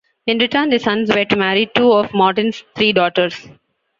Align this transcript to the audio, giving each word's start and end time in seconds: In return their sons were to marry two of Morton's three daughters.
In 0.25 0.39
return 0.39 0.71
their 0.71 0.79
sons 0.79 1.13
were 1.13 1.25
to 1.25 1.35
marry 1.35 1.69
two 1.75 1.91
of 1.93 2.11
Morton's 2.11 2.63
three 2.73 2.91
daughters. 2.91 3.47